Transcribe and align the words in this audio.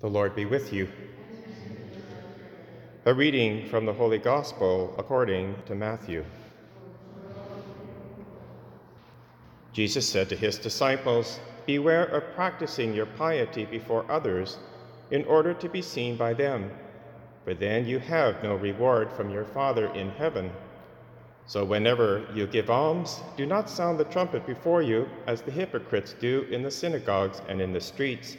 The 0.00 0.08
Lord 0.08 0.34
be 0.34 0.46
with 0.46 0.72
you. 0.72 0.88
A 3.04 3.12
reading 3.12 3.68
from 3.68 3.84
the 3.84 3.92
Holy 3.92 4.16
Gospel 4.16 4.94
according 4.96 5.54
to 5.66 5.74
Matthew. 5.74 6.24
Jesus 9.74 10.08
said 10.08 10.30
to 10.30 10.36
his 10.36 10.56
disciples, 10.56 11.38
Beware 11.66 12.06
of 12.06 12.34
practicing 12.34 12.94
your 12.94 13.04
piety 13.04 13.66
before 13.66 14.10
others 14.10 14.56
in 15.10 15.22
order 15.26 15.52
to 15.52 15.68
be 15.68 15.82
seen 15.82 16.16
by 16.16 16.32
them, 16.32 16.70
for 17.44 17.52
then 17.52 17.86
you 17.86 17.98
have 17.98 18.42
no 18.42 18.54
reward 18.54 19.12
from 19.12 19.28
your 19.28 19.44
Father 19.44 19.92
in 19.92 20.08
heaven. 20.12 20.50
So 21.44 21.62
whenever 21.62 22.26
you 22.34 22.46
give 22.46 22.70
alms, 22.70 23.20
do 23.36 23.44
not 23.44 23.68
sound 23.68 23.98
the 23.98 24.04
trumpet 24.04 24.46
before 24.46 24.80
you, 24.80 25.10
as 25.26 25.42
the 25.42 25.50
hypocrites 25.50 26.14
do 26.18 26.46
in 26.50 26.62
the 26.62 26.70
synagogues 26.70 27.42
and 27.48 27.60
in 27.60 27.74
the 27.74 27.80
streets, 27.82 28.38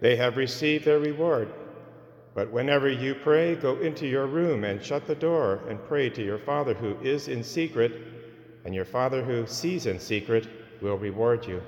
They 0.00 0.16
have 0.16 0.36
received 0.36 0.84
their 0.84 0.98
reward. 0.98 1.48
But 2.34 2.52
whenever 2.52 2.88
you 2.88 3.14
pray, 3.16 3.56
go 3.56 3.80
into 3.80 4.06
your 4.06 4.26
room 4.26 4.64
and 4.64 4.82
shut 4.82 5.06
the 5.06 5.14
door 5.14 5.60
and 5.68 5.84
pray 5.88 6.08
to 6.10 6.22
your 6.22 6.38
Father 6.38 6.74
who 6.74 6.96
is 7.02 7.28
in 7.28 7.42
secret, 7.42 7.92
and 8.64 8.74
your 8.74 8.84
Father 8.84 9.24
who 9.24 9.46
sees 9.46 9.86
in 9.86 9.98
secret 9.98 10.46
will 10.80 10.96
reward 10.96 11.46
you. 11.46 11.62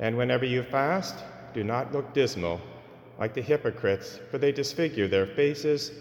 And 0.00 0.16
whenever 0.16 0.44
you 0.44 0.64
fast, 0.64 1.16
do 1.54 1.62
not 1.62 1.92
look 1.92 2.12
dismal 2.12 2.60
like 3.18 3.34
the 3.34 3.42
hypocrites, 3.42 4.18
for 4.30 4.38
they 4.38 4.50
disfigure 4.50 5.06
their 5.06 5.26
faces 5.26 5.92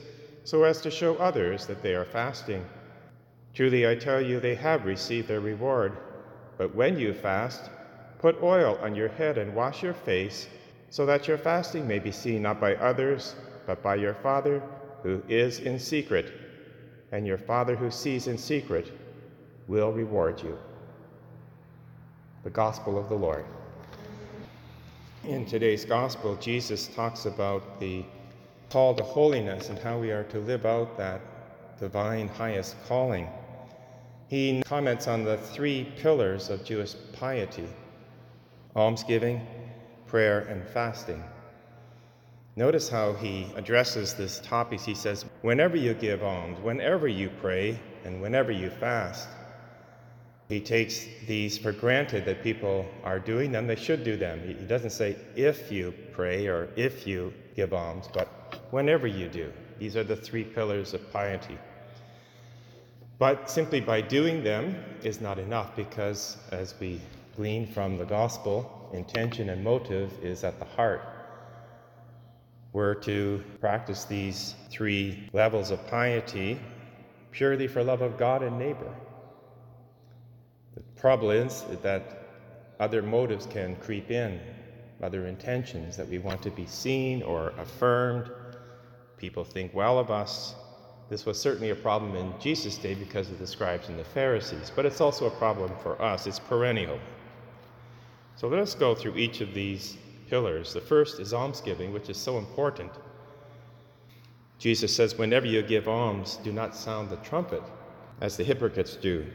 so 0.43 0.63
as 0.63 0.81
to 0.81 0.89
show 0.89 1.15
others 1.17 1.67
that 1.67 1.83
they 1.83 1.93
are 1.93 2.05
fasting. 2.05 2.65
Truly, 3.53 3.87
I 3.87 3.95
tell 3.95 4.21
you, 4.21 4.39
they 4.39 4.55
have 4.55 4.85
received 4.85 5.27
their 5.27 5.41
reward. 5.41 5.97
But 6.57 6.73
when 6.73 6.97
you 6.97 7.13
fast, 7.13 7.69
put 8.17 8.41
oil 8.41 8.79
on 8.81 8.95
your 8.95 9.09
head 9.09 9.37
and 9.37 9.53
wash 9.53 9.83
your 9.83 9.93
face, 9.93 10.47
so 10.91 11.05
that 11.05 11.25
your 11.25 11.37
fasting 11.37 11.87
may 11.87 11.99
be 11.99 12.11
seen 12.11 12.41
not 12.41 12.59
by 12.59 12.75
others, 12.75 13.35
but 13.65 13.81
by 13.81 13.95
your 13.95 14.13
Father 14.13 14.61
who 15.01 15.23
is 15.29 15.59
in 15.59 15.79
secret. 15.79 16.33
And 17.13 17.25
your 17.25 17.37
Father 17.37 17.77
who 17.77 17.89
sees 17.89 18.27
in 18.27 18.37
secret 18.37 18.91
will 19.67 19.93
reward 19.93 20.43
you. 20.43 20.59
The 22.43 22.49
Gospel 22.49 22.99
of 22.99 23.07
the 23.07 23.15
Lord. 23.15 23.45
In 25.23 25.45
today's 25.45 25.85
Gospel, 25.85 26.35
Jesus 26.35 26.87
talks 26.87 27.25
about 27.25 27.79
the 27.79 28.03
call 28.69 28.93
to 28.95 29.03
holiness 29.03 29.69
and 29.69 29.79
how 29.79 29.97
we 29.97 30.11
are 30.11 30.25
to 30.25 30.39
live 30.39 30.65
out 30.65 30.97
that 30.97 31.21
divine 31.79 32.27
highest 32.27 32.75
calling. 32.85 33.29
He 34.27 34.61
comments 34.65 35.07
on 35.07 35.23
the 35.23 35.37
three 35.37 35.85
pillars 35.97 36.49
of 36.49 36.65
Jewish 36.65 36.95
piety 37.13 37.69
almsgiving, 38.75 39.45
prayer, 40.11 40.41
and 40.41 40.67
fasting. 40.67 41.23
Notice 42.57 42.89
how 42.89 43.13
he 43.13 43.47
addresses 43.55 44.13
this 44.13 44.41
topic. 44.41 44.81
He 44.81 44.93
says, 44.93 45.23
Whenever 45.41 45.77
you 45.77 45.93
give 45.93 46.21
alms, 46.21 46.59
whenever 46.59 47.07
you 47.07 47.31
pray, 47.41 47.79
and 48.03 48.21
whenever 48.21 48.51
you 48.51 48.69
fast, 48.69 49.29
he 50.49 50.59
takes 50.59 51.05
these 51.27 51.57
for 51.57 51.71
granted 51.71 52.25
that 52.25 52.43
people 52.43 52.85
are 53.05 53.19
doing 53.19 53.53
them, 53.53 53.67
they 53.67 53.77
should 53.77 54.03
do 54.03 54.17
them. 54.17 54.41
He 54.45 54.65
doesn't 54.65 54.89
say 54.89 55.15
if 55.37 55.71
you 55.71 55.93
pray 56.11 56.45
or 56.47 56.67
if 56.75 57.07
you 57.07 57.33
give 57.55 57.73
alms, 57.73 58.09
but 58.13 58.27
whenever 58.71 59.07
you 59.07 59.29
do. 59.29 59.51
These 59.79 59.95
are 59.95 60.03
the 60.03 60.17
three 60.17 60.43
pillars 60.43 60.93
of 60.93 61.09
piety. 61.13 61.57
But 63.17 63.49
simply 63.49 63.79
by 63.79 64.01
doing 64.01 64.43
them 64.43 64.75
is 65.03 65.21
not 65.21 65.39
enough 65.39 65.73
because, 65.75 66.37
as 66.51 66.75
we 66.81 66.99
glean 67.37 67.65
from 67.65 67.97
the 67.97 68.05
gospel, 68.05 68.80
intention 68.93 69.49
and 69.49 69.63
motive 69.63 70.11
is 70.23 70.43
at 70.43 70.59
the 70.59 70.65
heart. 70.65 71.01
We're 72.73 72.95
to 72.95 73.43
practice 73.59 74.05
these 74.05 74.55
three 74.69 75.29
levels 75.33 75.71
of 75.71 75.85
piety 75.87 76.59
purely 77.31 77.67
for 77.67 77.83
love 77.83 78.01
of 78.01 78.17
God 78.17 78.43
and 78.43 78.57
neighbor. 78.59 78.93
The 80.75 80.83
trouble 80.99 81.31
is 81.31 81.65
that 81.81 82.27
other 82.79 83.01
motives 83.01 83.45
can 83.45 83.75
creep 83.77 84.11
in, 84.11 84.39
other 85.01 85.27
intentions 85.27 85.97
that 85.97 86.07
we 86.07 86.19
want 86.19 86.41
to 86.43 86.51
be 86.51 86.65
seen 86.65 87.23
or 87.23 87.49
affirmed. 87.57 88.31
People 89.17 89.43
think 89.43 89.73
well 89.73 89.99
of 89.99 90.11
us. 90.11 90.55
This 91.09 91.25
was 91.25 91.39
certainly 91.39 91.71
a 91.71 91.75
problem 91.75 92.15
in 92.15 92.33
Jesus' 92.39 92.77
day 92.77 92.93
because 92.93 93.29
of 93.29 93.37
the 93.37 93.47
scribes 93.47 93.89
and 93.89 93.99
the 93.99 94.03
Pharisees, 94.03 94.71
but 94.73 94.85
it's 94.85 95.01
also 95.01 95.27
a 95.27 95.31
problem 95.31 95.71
for 95.83 96.01
us. 96.01 96.25
It's 96.25 96.39
perennial. 96.39 96.99
So 98.41 98.47
let 98.47 98.59
us 98.59 98.73
go 98.73 98.95
through 98.95 99.17
each 99.17 99.39
of 99.41 99.53
these 99.53 99.97
pillars. 100.27 100.73
The 100.73 100.81
first 100.81 101.19
is 101.19 101.31
almsgiving, 101.31 101.93
which 101.93 102.09
is 102.09 102.17
so 102.17 102.39
important. 102.39 102.89
Jesus 104.57 104.95
says, 104.95 105.15
Whenever 105.15 105.45
you 105.45 105.61
give 105.61 105.87
alms, 105.87 106.39
do 106.43 106.51
not 106.51 106.75
sound 106.75 107.11
the 107.11 107.17
trumpet, 107.17 107.61
as 108.19 108.37
the 108.37 108.43
hypocrites 108.43 108.95
do. 108.95 109.27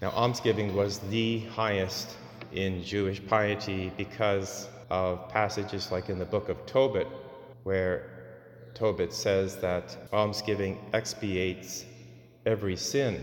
Now, 0.00 0.12
almsgiving 0.12 0.74
was 0.74 1.00
the 1.10 1.40
highest 1.40 2.16
in 2.52 2.82
Jewish 2.82 3.20
piety 3.26 3.92
because 3.98 4.70
of 4.88 5.28
passages 5.28 5.92
like 5.92 6.08
in 6.08 6.18
the 6.18 6.24
book 6.24 6.48
of 6.48 6.64
Tobit, 6.64 7.06
where 7.64 8.08
Tobit 8.72 9.12
says 9.12 9.56
that 9.58 9.94
almsgiving 10.10 10.78
expiates 10.94 11.84
every 12.46 12.76
sin. 12.76 13.20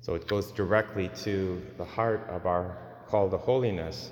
So 0.00 0.14
it 0.14 0.26
goes 0.26 0.50
directly 0.52 1.10
to 1.22 1.60
the 1.76 1.84
heart 1.84 2.26
of 2.30 2.46
our 2.46 2.76
call 3.06 3.28
to 3.30 3.36
holiness. 3.36 4.10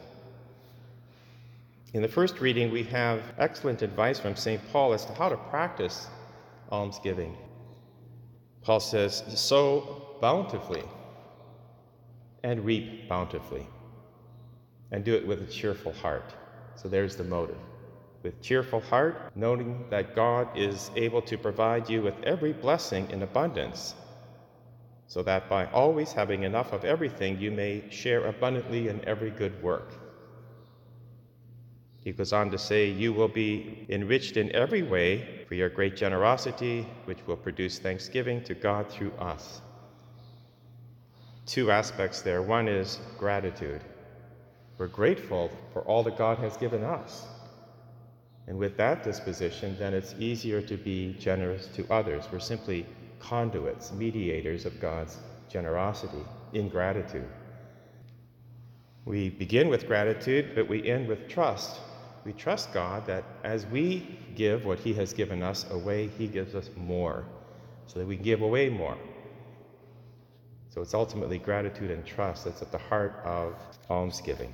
In 1.95 2.03
the 2.03 2.09
first 2.09 2.41
reading, 2.41 2.71
we 2.71 2.83
have 2.85 3.23
excellent 3.39 3.81
advice 3.81 4.19
from 4.19 4.37
St. 4.37 4.61
Paul 4.71 4.93
as 4.93 5.07
to 5.07 5.15
how 5.15 5.31
to 5.31 5.37
practice 5.37 6.09
almsgiving. 6.71 7.37
Paul 8.63 8.81
says, 8.81 9.23
Sow 9.29 10.19
bountifully 10.21 10.83
and 12.43 12.65
reap 12.65 13.09
bountifully, 13.09 13.67
and 14.91 15.05
do 15.05 15.15
it 15.15 15.27
with 15.27 15.43
a 15.43 15.47
cheerful 15.47 15.93
heart. 15.93 16.35
So 16.77 16.89
there's 16.89 17.17
the 17.17 17.25
motive. 17.25 17.57
With 18.23 18.43
cheerful 18.43 18.81
heart, 18.81 19.33
noting 19.35 19.85
that 19.91 20.15
God 20.15 20.49
is 20.57 20.91
able 20.97 21.23
to 21.23 21.39
provide 21.39 21.89
you 21.89 22.03
with 22.03 22.15
every 22.25 22.53
blessing 22.53 23.09
in 23.11 23.23
abundance, 23.23 23.95
so 25.09 25.23
that 25.25 25.49
by 25.49 25.67
always 25.73 26.13
having 26.13 26.45
enough 26.45 26.73
of 26.73 26.85
everything, 26.85 27.41
you 27.41 27.51
may 27.51 27.83
share 27.91 28.27
abundantly 28.27 28.89
in 28.89 29.05
every 29.05 29.31
good 29.31 29.61
work. 29.63 29.93
He 32.05 32.13
goes 32.13 32.33
on 32.33 32.51
to 32.53 32.59
say, 32.59 32.89
You 32.89 33.13
will 33.13 33.29
be 33.29 33.85
enriched 33.89 34.37
in 34.37 34.53
every 34.53 34.83
way 34.83 35.45
for 35.49 35.57
your 35.57 35.69
great 35.69 35.97
generosity, 35.97 36.87
which 37.07 37.27
will 37.27 37.37
produce 37.37 37.81
thanksgiving 37.81 38.45
to 38.45 38.55
God 38.55 38.89
through 38.89 39.13
us 39.19 39.61
two 41.49 41.71
aspects 41.71 42.21
there. 42.21 42.43
One 42.43 42.69
is 42.69 43.01
gratitude. 43.19 43.81
We're 44.77 44.87
grateful 44.87 45.51
for 45.73 45.81
all 45.83 46.03
that 46.05 46.19
God 46.19 46.39
has 46.39 46.57
given 46.57 46.85
us. 46.85 47.27
And 48.47 48.59
with 48.59 48.77
that 48.77 49.03
disposition, 49.03 49.77
then 49.79 49.95
it's 49.95 50.15
easier 50.19 50.61
to 50.63 50.77
be 50.77 51.17
generous 51.19 51.67
to 51.69 51.87
others. 51.91 52.25
We're 52.31 52.39
simply 52.39 52.87
conduits, 53.21 53.93
mediators 53.93 54.67
of 54.67 54.81
God's 54.81 55.19
generosity 55.49 56.25
in 56.53 56.69
gratitude. 56.69 57.29
We 59.05 59.31
begin 59.31 59.69
with 59.69 59.87
gratitude, 59.87 60.53
but 60.55 60.69
we 60.69 60.89
end 60.89 61.09
with 61.09 61.29
trust. 61.29 61.81
We 62.25 62.33
trust 62.33 62.73
God 62.73 63.07
that 63.07 63.25
as 63.45 63.65
we 63.67 64.19
give 64.35 64.67
what 64.67 64.79
He 64.79 64.93
has 64.95 65.13
given 65.13 65.43
us 65.43 65.65
away, 65.71 66.09
He 66.19 66.27
gives 66.27 66.55
us 66.55 66.69
more, 66.77 67.25
so 67.87 67.99
that 67.99 68.07
we 68.07 68.17
can 68.17 68.25
give 68.25 68.43
away 68.43 68.69
more. 68.69 68.99
So 70.71 70.83
it's 70.83 70.95
ultimately 70.95 71.39
gratitude 71.39 71.91
and 71.91 72.05
trust 72.05 72.45
that's 72.45 72.61
at 72.61 72.71
the 72.71 72.79
heart 72.79 73.21
of 73.25 73.55
almsgiving. 73.89 74.53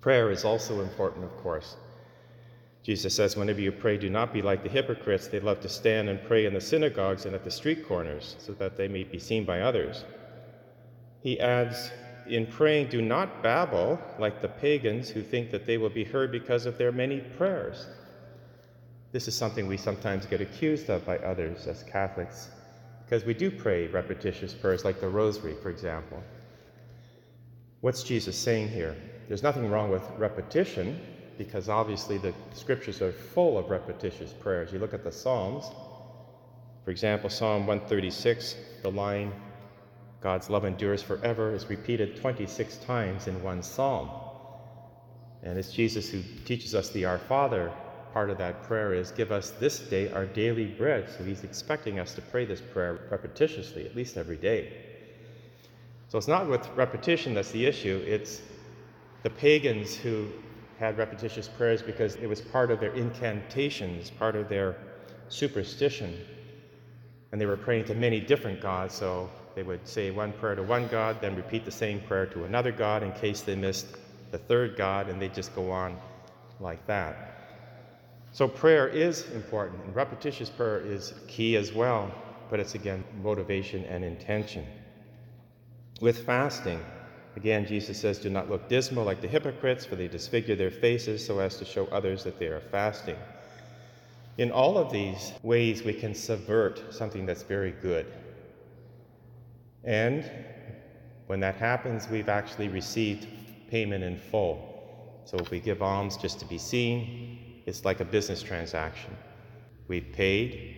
Prayer 0.00 0.30
is 0.30 0.44
also 0.44 0.80
important, 0.80 1.24
of 1.24 1.36
course. 1.38 1.76
Jesus 2.82 3.14
says, 3.14 3.36
Whenever 3.36 3.60
you 3.60 3.72
pray, 3.72 3.98
do 3.98 4.08
not 4.08 4.32
be 4.32 4.42
like 4.42 4.62
the 4.62 4.68
hypocrites. 4.68 5.28
They 5.28 5.40
love 5.40 5.60
to 5.60 5.68
stand 5.68 6.08
and 6.08 6.22
pray 6.24 6.46
in 6.46 6.54
the 6.54 6.60
synagogues 6.60 7.26
and 7.26 7.34
at 7.34 7.44
the 7.44 7.50
street 7.50 7.86
corners 7.86 8.36
so 8.38 8.52
that 8.52 8.76
they 8.76 8.88
may 8.88 9.04
be 9.04 9.18
seen 9.18 9.44
by 9.44 9.60
others. 9.60 10.04
He 11.22 11.38
adds, 11.40 11.90
in 12.26 12.46
praying, 12.46 12.88
do 12.88 13.02
not 13.02 13.42
babble 13.42 13.98
like 14.18 14.40
the 14.40 14.48
pagans 14.48 15.10
who 15.10 15.22
think 15.22 15.50
that 15.50 15.66
they 15.66 15.78
will 15.78 15.90
be 15.90 16.04
heard 16.04 16.32
because 16.32 16.64
of 16.64 16.78
their 16.78 16.92
many 16.92 17.20
prayers. 17.20 17.86
This 19.12 19.26
is 19.28 19.34
something 19.34 19.66
we 19.66 19.76
sometimes 19.76 20.24
get 20.24 20.40
accused 20.40 20.88
of 20.88 21.04
by 21.04 21.18
others 21.18 21.66
as 21.66 21.82
Catholics, 21.82 22.48
because 23.04 23.24
we 23.24 23.34
do 23.34 23.50
pray 23.50 23.88
repetitious 23.88 24.54
prayers 24.54 24.84
like 24.84 25.00
the 25.00 25.08
Rosary, 25.08 25.56
for 25.62 25.70
example. 25.70 26.22
What's 27.80 28.04
Jesus 28.04 28.38
saying 28.38 28.68
here? 28.68 28.96
There's 29.26 29.42
nothing 29.42 29.68
wrong 29.68 29.90
with 29.90 30.02
repetition, 30.16 31.00
because 31.40 31.70
obviously 31.70 32.18
the 32.18 32.34
scriptures 32.52 33.00
are 33.00 33.12
full 33.12 33.56
of 33.56 33.70
repetitious 33.70 34.30
prayers. 34.30 34.74
You 34.74 34.78
look 34.78 34.92
at 34.92 35.02
the 35.02 35.10
Psalms, 35.10 35.70
for 36.84 36.90
example, 36.90 37.30
Psalm 37.30 37.66
136, 37.66 38.56
the 38.82 38.90
line, 38.90 39.32
God's 40.20 40.50
love 40.50 40.66
endures 40.66 41.02
forever, 41.02 41.54
is 41.54 41.64
repeated 41.70 42.20
26 42.20 42.76
times 42.84 43.26
in 43.26 43.42
one 43.42 43.62
psalm. 43.62 44.10
And 45.42 45.58
it's 45.58 45.72
Jesus 45.72 46.10
who 46.10 46.20
teaches 46.44 46.74
us 46.74 46.90
the 46.90 47.06
Our 47.06 47.18
Father 47.18 47.72
part 48.12 48.28
of 48.28 48.36
that 48.36 48.62
prayer 48.64 48.92
is, 48.92 49.10
Give 49.10 49.32
us 49.32 49.48
this 49.52 49.78
day 49.78 50.12
our 50.12 50.26
daily 50.26 50.66
bread. 50.66 51.08
So 51.08 51.24
he's 51.24 51.42
expecting 51.42 51.98
us 51.98 52.12
to 52.16 52.20
pray 52.20 52.44
this 52.44 52.60
prayer 52.60 53.08
repetitiously, 53.10 53.86
at 53.86 53.96
least 53.96 54.18
every 54.18 54.36
day. 54.36 54.74
So 56.08 56.18
it's 56.18 56.28
not 56.28 56.50
with 56.50 56.68
repetition 56.76 57.32
that's 57.32 57.50
the 57.50 57.64
issue, 57.64 58.04
it's 58.06 58.42
the 59.22 59.30
pagans 59.30 59.96
who 59.96 60.28
had 60.80 60.96
repetitious 60.96 61.46
prayers 61.46 61.82
because 61.82 62.16
it 62.16 62.26
was 62.26 62.40
part 62.40 62.70
of 62.70 62.80
their 62.80 62.92
incantations, 62.94 64.08
part 64.08 64.34
of 64.34 64.48
their 64.48 64.76
superstition. 65.28 66.16
And 67.30 67.40
they 67.40 67.44
were 67.44 67.58
praying 67.58 67.84
to 67.84 67.94
many 67.94 68.18
different 68.18 68.62
gods, 68.62 68.94
so 68.94 69.28
they 69.54 69.62
would 69.62 69.86
say 69.86 70.10
one 70.10 70.32
prayer 70.32 70.54
to 70.54 70.62
one 70.62 70.88
God, 70.88 71.20
then 71.20 71.36
repeat 71.36 71.66
the 71.66 71.70
same 71.70 72.00
prayer 72.00 72.24
to 72.26 72.44
another 72.44 72.72
God 72.72 73.02
in 73.02 73.12
case 73.12 73.42
they 73.42 73.54
missed 73.54 73.88
the 74.30 74.38
third 74.38 74.74
God, 74.74 75.10
and 75.10 75.20
they 75.20 75.28
just 75.28 75.54
go 75.54 75.70
on 75.70 75.98
like 76.60 76.84
that. 76.86 77.26
So 78.32 78.48
prayer 78.48 78.88
is 78.88 79.30
important, 79.32 79.84
and 79.84 79.94
repetitious 79.94 80.48
prayer 80.48 80.80
is 80.80 81.12
key 81.28 81.56
as 81.56 81.74
well, 81.74 82.10
but 82.48 82.58
it's 82.58 82.74
again 82.74 83.04
motivation 83.22 83.84
and 83.84 84.02
intention. 84.02 84.64
With 86.00 86.24
fasting, 86.24 86.80
again, 87.36 87.66
Jesus 87.66 87.98
says, 87.98 88.18
Do 88.18 88.30
not 88.30 88.50
look 88.50 88.68
dismal 88.68 89.04
like 89.04 89.20
the 89.20 89.28
hypocrites, 89.28 89.84
for 89.84 89.96
they 89.96 90.08
disfigure 90.08 90.56
their 90.56 90.70
faces 90.70 91.24
so 91.24 91.38
as 91.38 91.56
to 91.58 91.64
show 91.64 91.86
others 91.86 92.24
that 92.24 92.38
they 92.38 92.46
are 92.46 92.60
fasting. 92.60 93.16
In 94.38 94.50
all 94.50 94.78
of 94.78 94.92
these 94.92 95.32
ways, 95.42 95.82
we 95.82 95.92
can 95.92 96.14
subvert 96.14 96.94
something 96.94 97.26
that's 97.26 97.42
very 97.42 97.72
good. 97.72 98.06
And 99.84 100.30
when 101.26 101.40
that 101.40 101.56
happens, 101.56 102.08
we've 102.08 102.28
actually 102.28 102.68
received 102.68 103.26
payment 103.70 104.02
in 104.02 104.16
full. 104.16 105.22
So 105.24 105.36
if 105.38 105.50
we 105.50 105.60
give 105.60 105.82
alms 105.82 106.16
just 106.16 106.40
to 106.40 106.44
be 106.44 106.58
seen, 106.58 107.62
it's 107.66 107.84
like 107.84 108.00
a 108.00 108.04
business 108.04 108.42
transaction. 108.42 109.16
We've 109.86 110.10
paid 110.12 110.76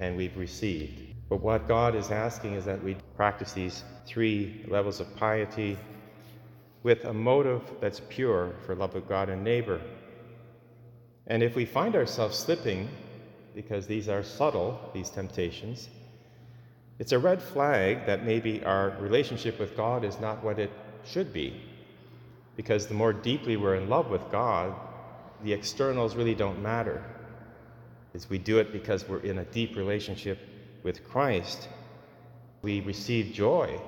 and 0.00 0.16
we've 0.16 0.36
received. 0.36 1.09
But 1.30 1.42
what 1.42 1.68
God 1.68 1.94
is 1.94 2.10
asking 2.10 2.54
is 2.54 2.64
that 2.64 2.82
we 2.82 2.96
practice 3.16 3.52
these 3.52 3.84
three 4.04 4.66
levels 4.68 4.98
of 4.98 5.14
piety 5.14 5.78
with 6.82 7.04
a 7.04 7.12
motive 7.12 7.62
that's 7.80 8.00
pure 8.08 8.52
for 8.66 8.74
love 8.74 8.96
of 8.96 9.08
God 9.08 9.28
and 9.28 9.44
neighbor. 9.44 9.80
And 11.28 11.44
if 11.44 11.54
we 11.54 11.64
find 11.64 11.94
ourselves 11.94 12.36
slipping, 12.36 12.88
because 13.54 13.86
these 13.86 14.08
are 14.08 14.24
subtle, 14.24 14.90
these 14.92 15.08
temptations, 15.08 15.88
it's 16.98 17.12
a 17.12 17.18
red 17.18 17.40
flag 17.40 18.06
that 18.06 18.24
maybe 18.24 18.64
our 18.64 18.96
relationship 18.98 19.60
with 19.60 19.76
God 19.76 20.04
is 20.04 20.18
not 20.18 20.42
what 20.42 20.58
it 20.58 20.72
should 21.04 21.32
be. 21.32 21.62
Because 22.56 22.88
the 22.88 22.94
more 22.94 23.12
deeply 23.12 23.56
we're 23.56 23.76
in 23.76 23.88
love 23.88 24.10
with 24.10 24.28
God, 24.32 24.74
the 25.44 25.52
externals 25.52 26.16
really 26.16 26.34
don't 26.34 26.60
matter. 26.60 27.04
Is 28.14 28.28
we 28.28 28.38
do 28.38 28.58
it 28.58 28.72
because 28.72 29.08
we're 29.08 29.20
in 29.20 29.38
a 29.38 29.44
deep 29.44 29.76
relationship 29.76 30.49
with 30.82 31.08
Christ. 31.08 31.68
We 32.62 32.80
receive 32.80 33.32
joy 33.32 33.80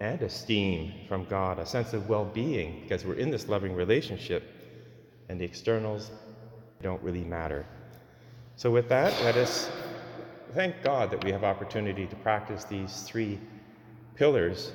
and 0.00 0.20
esteem 0.22 0.92
from 1.08 1.24
God, 1.24 1.58
a 1.58 1.66
sense 1.66 1.92
of 1.92 2.08
well 2.08 2.24
being, 2.24 2.80
because 2.82 3.04
we're 3.04 3.14
in 3.14 3.30
this 3.30 3.48
loving 3.48 3.74
relationship, 3.74 4.42
and 5.28 5.40
the 5.40 5.44
externals 5.44 6.10
don't 6.82 7.02
really 7.02 7.24
matter. 7.24 7.64
So, 8.56 8.70
with 8.70 8.88
that, 8.88 9.12
let 9.22 9.36
us 9.36 9.70
thank 10.52 10.82
God 10.82 11.10
that 11.10 11.24
we 11.24 11.32
have 11.32 11.44
opportunity 11.44 12.06
to 12.06 12.16
practice 12.16 12.64
these 12.64 13.02
three 13.02 13.38
pillars 14.14 14.72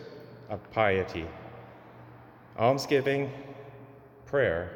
of 0.49 0.59
piety 0.71 1.25
almsgiving, 2.57 3.31
prayer, 4.25 4.69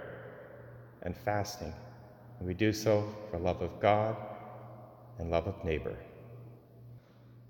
and 1.01 1.16
fasting. 1.18 1.74
And 2.40 2.48
we 2.48 2.54
do 2.54 2.72
so 2.72 3.13
for 3.30 3.38
love 3.38 3.62
of 3.62 3.80
God 3.81 4.16
and 5.19 5.30
love 5.30 5.48
of 5.48 5.63
neighbor. 5.66 5.98